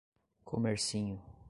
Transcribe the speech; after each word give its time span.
Comercinho 0.43 1.21